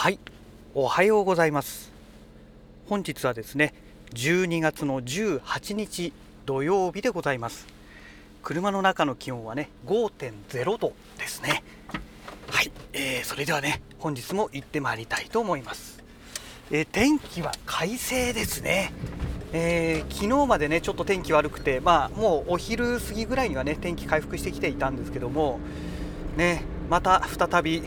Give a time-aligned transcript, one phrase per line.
[0.00, 0.20] はい。
[0.76, 1.90] おはようございます。
[2.88, 3.74] 本日はですね
[4.14, 6.12] 12月の18日
[6.46, 7.66] 土曜日でございます。
[8.44, 11.64] 車の中の気温はね5.0度ですね。
[12.48, 16.00] はい、えー、それではね本日も行ってまいりたいと思います、
[16.70, 18.92] えー、天気は快晴ですね。
[19.52, 25.58] えー、昨日までねちょっと天気悪くてまあもうお昼過ぎぐらいにはね天気回復してきていたんですけども
[26.36, 27.82] ねまた再び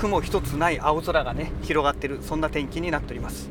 [0.00, 3.50] 雲一つない青空がね広がっているそんな天気になっております、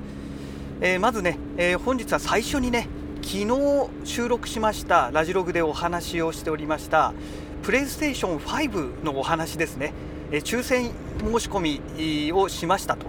[0.82, 2.88] えー、まずね、えー、本日は最初にね
[3.22, 7.14] 昨日収録しましたラジログでお話をしておりました
[7.62, 9.94] プレイステーション5のお話ですね、
[10.32, 10.86] えー、抽選
[11.20, 13.06] 申し込みをしましたと、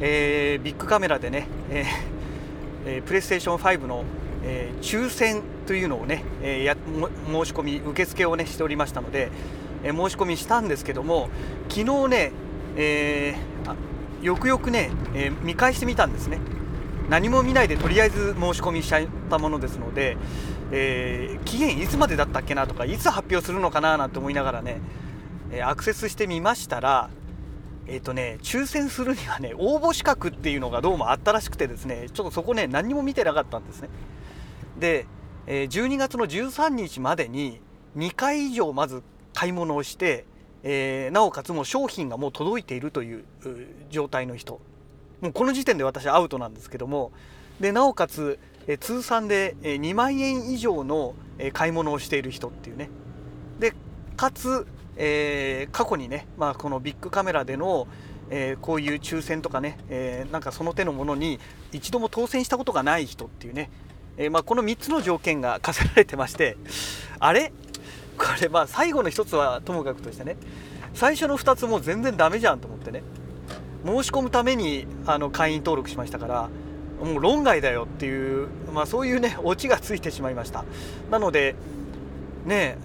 [0.00, 4.02] えー、ビッグカメラでね、えー、プレイステーション5の、
[4.42, 6.76] えー、抽選というのをね、えー、や
[7.26, 9.30] 申し込み受付をねしておりましたので、
[9.84, 11.28] え申し込みしたんですけども
[11.68, 12.32] 昨日ね、
[12.80, 16.38] えー、よくよくね、えー、見返してみたんですね。
[17.10, 20.16] 何も見ないでとりあえず申し込みしちゃったものですので、
[20.70, 24.80] えー、期限いつまでだったっけなとかいつ発表するのかななんて思いながらね、
[25.50, 27.10] えアクセスしてみましたら
[27.88, 33.88] えっ、とね抽選するにはね応募資格っていうのがどうもあったらしくてですねちょっとそこね何も見てなかったんですね。
[34.78, 35.06] で、
[35.46, 37.60] え12月の13日までに
[37.96, 39.02] 2回以上まず
[39.34, 40.26] 買い物をして、
[40.62, 43.24] えー、なおかつもう商品がもう届いているという
[43.90, 44.60] 状態の人。
[45.20, 47.12] もうこの時点で私アウトなんですけども。
[47.60, 51.14] でなおかつ、えー、通算で2万円以上の
[51.52, 52.88] 買い物をしている人っていうね。
[53.58, 53.74] で
[54.16, 57.88] かつ、えー、過去にね、まあ、このビッグカメラでの
[58.30, 61.38] えー、こういう抽選とかね、えー、なんかその手のものに
[61.72, 63.70] 一度も当選したことがない人っていうね、
[64.16, 66.56] えー、まあ、この3つの条件が課せられてまして。
[67.18, 67.52] あれ？
[68.18, 70.36] これまあ最後の1つはともかくとしてね
[70.94, 73.02] 最初の2つも全然ダメじゃんと思ってね
[73.86, 76.50] 申し込むためにあの会員登録しましたから
[77.00, 80.64] もう論外だよっていう、まあ、そういうねオチがついてしまいました。
[81.10, 81.54] なので
[82.44, 82.76] ね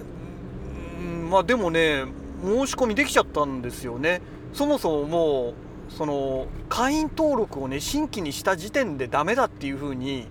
[1.29, 2.05] まあでもね
[2.43, 4.21] 申し込みできちゃったんですよね。
[4.53, 5.53] そもそももう
[5.91, 10.27] その会員登録をね新規にした時点でダメだっていうふうに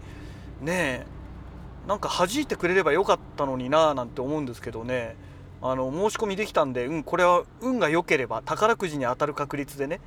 [0.60, 1.06] ね
[1.86, 5.16] なんか弾いてくれればよかったのにななんて思うんですけどね。
[5.64, 10.00] あの申し込みできたんで、うん、これは運が良ければ宝くじに当たる確率でね、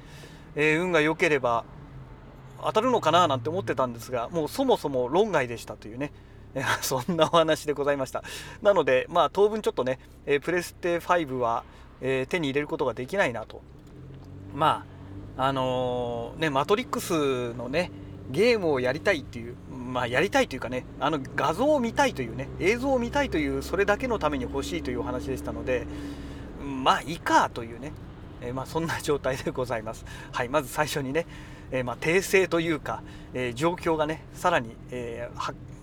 [0.56, 1.64] えー、運が良ければ
[2.62, 6.12] 当たるのかななんて思ってたんですがもうそもそも論外でしたというね。
[6.82, 8.24] そんなお話でございました。
[8.62, 11.64] なのでまあ当分ちょっとね、えー、プレステ5は、
[12.02, 13.62] えー、手に入れることができないなと。
[14.54, 14.86] ま
[15.38, 17.92] ああの、ねマトリックスのね
[18.32, 19.56] ゲームをやりたいっていう
[19.96, 25.88] まあ、やりたいというかねあの画像を見たいというね映像を見たいというそれだけのために欲しいというお話でしたので
[26.84, 27.94] まあいいかというね、
[28.42, 30.06] えー、まあ、そんな状態でございます。
[30.34, 31.26] はいまず最初にね、
[31.72, 33.04] えー、まあ、訂正というか、
[33.34, 35.30] えー、状況がねさらに、え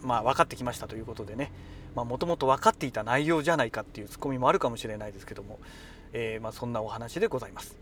[0.02, 1.50] まあ、分かってきましたということでね
[1.94, 5.58] もともと分かっていた内容じゃないかっていうツッコミもあるかもしれないですけども、
[6.12, 7.76] えまあ、そんなお話でございます。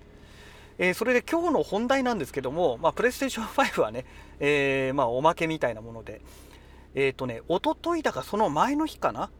[0.83, 4.07] えー、それで今日の本題なんですけども、まあ、プレイステーション5はね、
[4.41, 6.23] えー、まあ、おまけみたいなもので、
[6.95, 9.31] えっ、ー、とね、おとといだかその前の日かな？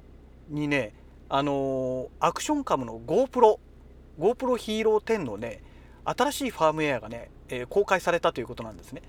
[0.51, 0.93] にね、
[1.31, 3.59] あのアクションカムの GoPro、
[4.19, 5.63] GoPro ヒーロー10のね、
[6.05, 9.01] 新しいファームウェアがね、え公開されたということなんですね。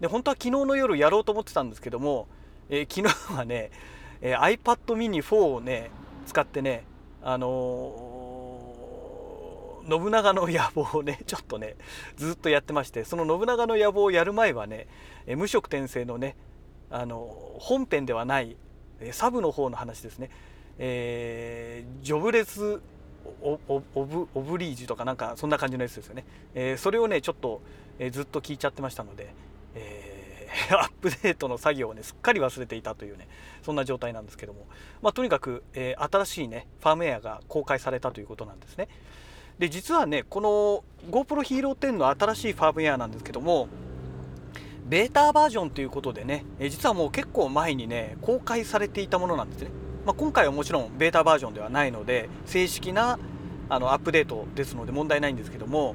[0.00, 2.26] で、本当は昨日の夜やろうと思ってたんですけども、
[2.68, 3.70] え昨日はね、
[4.20, 5.92] え iPad mini 4をね、
[6.26, 6.82] 使ってね、
[7.22, 8.19] あの
[9.88, 11.76] 信長の野望をねちょっとね
[12.16, 14.86] ずっとやってましてその信長の野望をやる前はね
[15.36, 16.36] 無色転生のね
[16.90, 18.56] あの本編ではない
[19.12, 20.30] サブの方の話ですね、
[20.78, 22.80] えー、ジョブレス
[23.42, 23.58] オ
[23.94, 26.24] ブオブリージュとかなんかそんな感じのやつですよね、
[26.54, 27.60] えー、それをねちょっと、
[27.98, 29.32] えー、ずっと聞いちゃってましたので、
[29.74, 33.28] えー、 アップデートの作業をねすっかり忘れていたというね
[33.62, 34.66] そんな状態なんですけども、
[35.00, 38.88] まあ、とにかく、え新しいねファームウェアが公開されたということなんですね。
[39.60, 43.68] で実はねこの GoPro Hero 10の新しいファームウェアなんですけども
[44.88, 49.68] ベータバージョンということでね実はもう結構前にね公開されていたものなんですね、
[50.06, 53.18] まあ、今回はもちろんベータバージョンではないので正式な
[53.68, 55.94] あのアップデートですので問題ないんですけども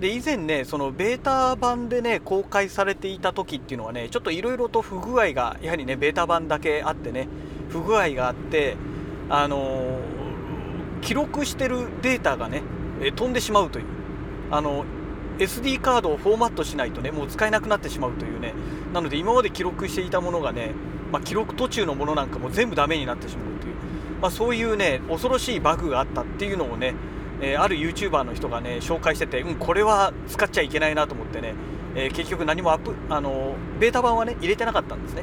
[0.00, 7.28] で以前ねそのベータ版でね公開されていた時っていうのはねちょっといろいろと不具合がやはりねベータ版だけあってね
[7.68, 8.76] 不具合があって
[9.30, 12.62] あのー、記録してるデータがね
[13.02, 13.84] え飛んでしまうという。
[14.50, 14.84] あの
[15.38, 18.54] SD カードをフォーマットしないとねもう使えなくなってしまうというね。
[18.92, 20.70] なので今まで記録していたものがね、
[21.12, 23.74] まあ、記録途中のものなんかも全部ダメになってしまうという、
[24.22, 26.94] まあ、そういうね恐ろしいバグがあったっていうのをね、
[27.42, 31.54] えー、ある YouTuber の人がね紹介してて、うん、これは使っちゃいけないなと思ってね、
[31.94, 35.22] えー、結局何もアップあのベータ版はね入れてなかったんですね。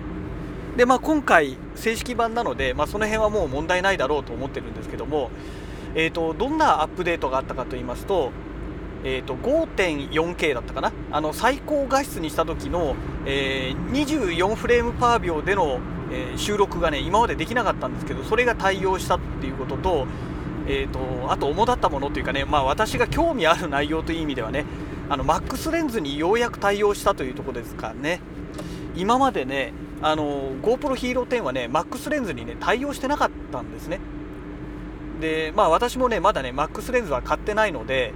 [0.78, 5.30] でまあ今回正式版なので、まあ、その辺はもう問題ないだろうと思ってるんですけども、
[5.96, 8.32] えーと、どんなアップデートがあったかと言いますと,、
[9.04, 10.92] えーと、5.4K だったかな。
[11.12, 12.96] あの最高画質にした時の、
[13.26, 15.80] えー、24フレームパー秒での、
[16.12, 20.08] えー、収録がね今までできなかったんですけどそれが対応したっていうことと
[20.66, 24.66] えーと、あと主だったものというかね、まあ、私が興味ある内容という意味ではね
[25.10, 28.22] あのマックスレンズにようやく対応したというところですかね。
[28.96, 34.00] 今までねあの GoPro Hero 10はねマックスレンズにね対応してなかったんですね。
[35.24, 38.14] でまあ私もねまだねマックスレンズは買ってないので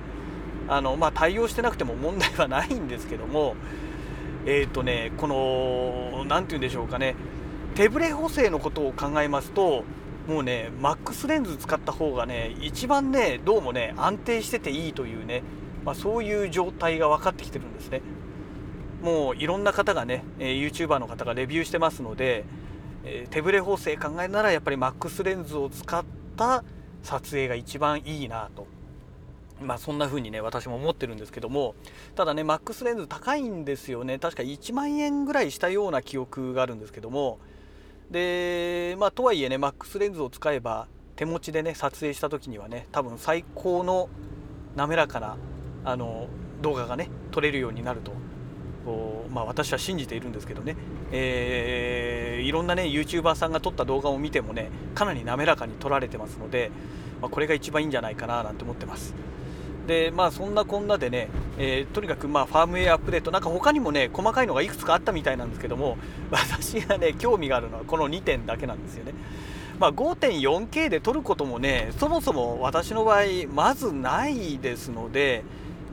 [0.68, 3.56] あの、まあ、対応してなくても問題はないんですけども
[4.46, 7.16] えっ、ー、とねこの何て言うんでしょうかね
[7.76, 9.86] 手ブレ補正のことを考えますと
[10.28, 15.44] もうねマックスレンズ使った方がね一番ねどうもね安定してていいというね、
[15.86, 18.02] まあ、そういう状態が分かってきてるんですね。
[19.02, 22.44] もういろんな方がね、えー、YouTuber の方がレビューしてますので、
[23.06, 26.04] えー、手ブレ補正考えならやっぱりマックスレンズを使っ
[26.36, 26.64] た
[27.08, 28.68] 撮影が一番いいなと。
[29.62, 31.74] まあそんな風にね私も思ってるんですけども
[32.14, 34.20] ただねマックスレンズ高いんですよね。
[34.20, 37.40] 確か1万円ぐらいしたような記憶があるんですけども。
[38.12, 44.10] でまあとはいえねマックスレンズを使えば手持ちでね撮影した時にはね多分最高の
[44.76, 45.38] 滑らかな
[45.86, 46.28] あの
[46.62, 48.12] 動画がね撮れるようになると
[48.88, 50.78] こうまあ、私は信じているんですけどね、
[51.12, 56.72] えー、いろんなね YouTuber さんが撮った動画を見てもねかなり滑らかに撮られてますので、
[57.22, 59.14] まあ、これが一番いいんじゃないかななんて思ってます。
[59.88, 65.98] でまあそんなこんなでね、えー、とにかくまあファームウェアアップデートなんか他にもね細かいのがいくつかあったみたいなんですけども
[66.32, 69.14] 私がね興味があるのはこの2点だけなんですよね。
[69.80, 73.24] まあ、5.4K で撮ることもねそもそも私の場合
[73.54, 75.44] まずないですので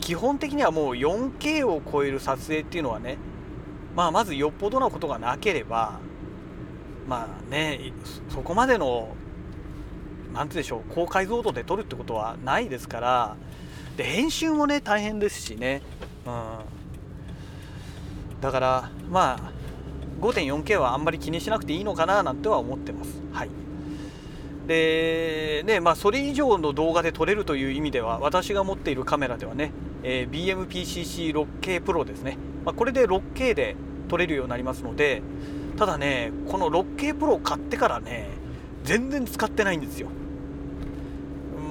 [0.04, 3.16] 基本的にはもう 4K を超える撮影っていうのはね
[3.96, 5.98] まあまずよっぽどなことがなければ
[7.08, 7.94] まあね
[8.28, 9.16] そこまでの
[10.34, 13.36] 何てうでしょう高解像度で撮るってことはないですから
[13.96, 15.80] で編集もね大変ですしね、
[16.26, 16.58] うん、
[18.42, 19.52] だからまあ
[20.20, 23.20] 5.4K はあんまり気にしなくていいのかななんては思ってます。
[23.32, 23.50] はい。
[24.66, 29.72] でねまあそれ以上の動画で撮れるという意味では私が持っているカメラではね、
[30.02, 33.76] えー、BMPCC6K Pro ですね、まあ、これで 6K で
[34.08, 35.22] 撮れるようになりますので
[35.76, 38.28] ただねこの 6K Pro を買ってからね
[38.84, 40.08] 全然使ってないんですよ。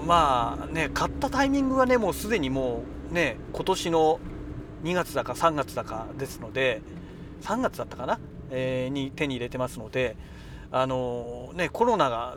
[0.05, 4.19] まあね買ったタイミングがねもうすでにもうね今年の
[4.83, 6.81] 2月だか3月だかですので
[7.41, 8.19] 3月だったかな、
[8.51, 10.17] えー、に手に入れてますので
[10.75, 12.35] あのねコロナが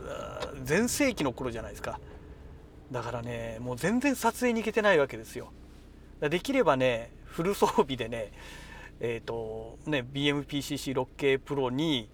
[0.63, 1.99] 全盛期の頃じゃないですか。
[2.91, 5.51] だからねもう全然撮影に行けてないわけですよ。
[6.21, 8.31] できればねフル装備でね
[8.99, 12.09] えっ、ー、とね BMPCC6K Pro に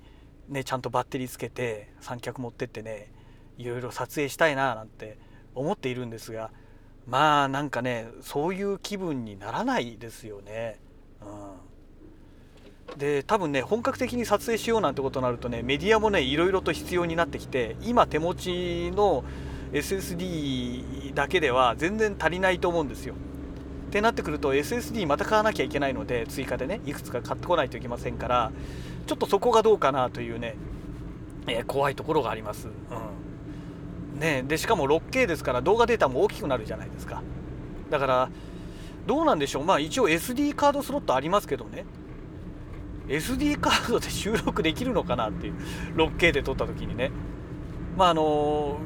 [0.47, 3.11] ねちゃんとバッテリーつけて三脚持ってってね
[3.57, 5.17] いろいろ撮影したいななんて
[5.53, 6.51] 思っているんですが
[7.05, 10.79] まあなんかねそういう気分にならないですよね。
[11.21, 11.27] うん、
[12.97, 19.23] で多分ね本格的に撮影しようなんてことになるとねメディアもねいろいろと必要になってきて今手持ちの
[19.71, 23.15] SSD だけでは全然足りないと思うんですよ。
[23.15, 28.51] ってなってくると SSD また買わなきゃいけないので追加でねいくつか買ってこないといけませんから
[29.05, 30.55] ちょっとそこがどうかなというね、
[31.47, 32.67] えー、怖いところがあります。
[32.67, 33.23] うん
[34.19, 37.23] ね、でしかも 6K ですから動画データも大きくなるじゃないですか
[37.89, 38.29] だから
[39.05, 41.85] どうなんでしょうまあ一応 SD カードスロットありますけどね
[43.07, 45.53] SD カードで収録できるのかなっていう
[45.95, 47.11] 6K で撮った時にね。
[47.97, 48.79] まああの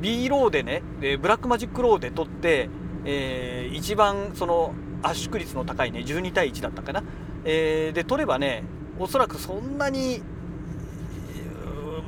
[0.00, 2.70] B ローでねでブラックマジックローで撮って、
[3.04, 7.02] えー、一番その圧縮率の高いね12対1だったかな、
[7.44, 8.64] えー、で撮ればね
[8.98, 10.22] おそらくそんなに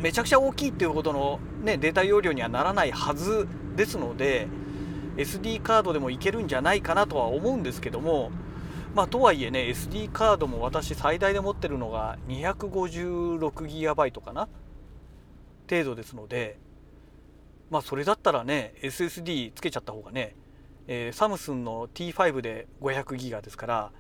[0.03, 3.47] めちゃくちゃ大きいっていうほどの、ね、データ容量にはならないはず
[3.77, 4.49] ですので
[5.17, 8.33] SD カードでもいけるんじゃないかなとは思うんですけども
[8.95, 14.49] まあとはいえね SD カードも私最大で持ってるのが 256GB かな？
[15.69, 16.59] 程度ですので
[17.71, 20.35] まあそれだったらね SSD つけちゃった方がね、
[20.87, 23.93] えー、サムスンの T5 で 500GB ですから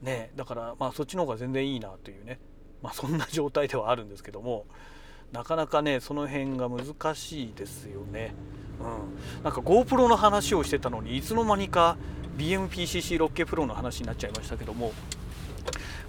[0.00, 2.38] ねだからまあそっちの方が全然いいなというね
[2.82, 4.64] まあそんな状態ではあるんですけども
[5.32, 8.34] なかなかねその辺が難しいですよね。
[8.80, 11.96] うん、なんか GoPro の話をしてたのにいつの間にか
[12.38, 14.92] BMPCC6K Pro の話になっちゃいましたけども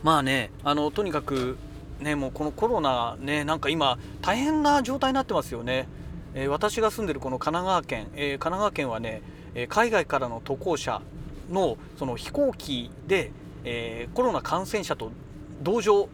[0.03, 1.57] まあねあのとにかく
[1.99, 5.87] ねもうこのコロナねなんか今大変な状態になってますよね。
[6.33, 9.21] えー、私が住んでるこの神奈川県、えー、神奈川県はね
[9.55, 11.01] え海外からの渡航者
[11.49, 13.31] のその飛行機で、
[13.63, 15.11] えコロナ感染者と
[15.63, 16.09] 同乗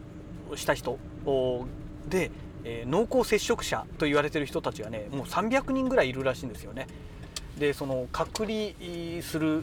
[0.54, 0.98] した人
[2.08, 2.30] で、
[2.64, 6.86] え濃厚接触者と言われてる人たちがねもう300人ぐらいいるらしいんですよね。
[7.58, 9.62] でその隔離する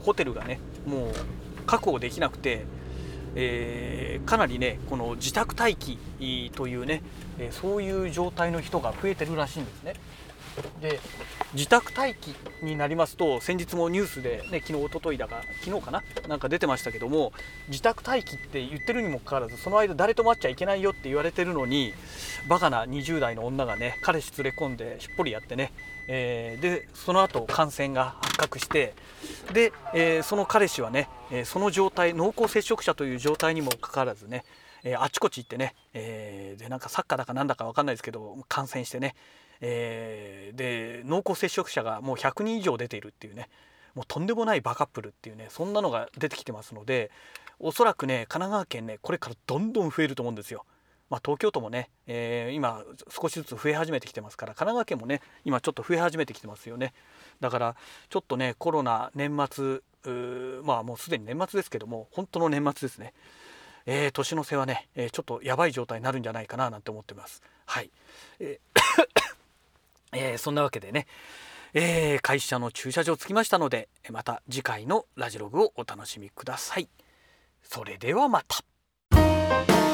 [0.00, 1.12] ホテルがねもう
[1.66, 2.64] 確保できなくて、
[3.34, 5.98] えー、かなりねこの自宅待機
[6.54, 7.02] というね、
[7.50, 9.94] そういう状態の人が増えてるらしいんですね。
[10.80, 11.00] で
[11.54, 17.32] 自宅待機になりますと先日もニュースで、ね、昨日一昨日だか昨日かななんか出てましたけども
[17.68, 21.92] 自宅待機って言ってるにもかかわらずその間誰と待っちゃいけないよって言われてるのに
[22.48, 25.72] バカな20代の女がね彼氏連れ込んでしっぽりやってね、
[26.08, 28.94] えー、でその後感染が発覚して
[29.52, 34.44] で、えー、その彼氏はね、えその状態濃厚接触者という状態にもかかわらずね
[34.84, 39.14] えー、あちこち行ってね、えー、でなんかサッカーだかなんだか分かんないですけど感染してね、
[39.60, 43.48] えー、で濃厚接触者がもう100人以上出ているっていうね
[43.94, 47.10] もうとんでもないバカップルっていうねそんなのが出てきてますので
[47.58, 50.64] おそらくね神奈川県ねこれからどんどん増えると思うんですよ。
[51.10, 56.92] まあ、東京都もね、えー、今少しずつ増え始めてきてますから神奈川県もね今ちょっと増え始めてきてますよね
[57.40, 57.76] だから
[58.10, 59.80] ちょっとねコロナ年末
[60.64, 63.14] まあもうすでに年末ですけども本当の年末ですね
[63.86, 67.42] えー、年の瀬はね、えー、ちょっとやばい状態になるんじゃないかななんて思ってます。
[67.64, 67.90] はい、
[68.38, 69.27] えー
[70.12, 71.06] えー、そんなわけでね、
[71.74, 76.88] えー、会社の駐車場着きましたのでまた次回のラジログをお楽しみください。
[77.62, 79.87] それではまた。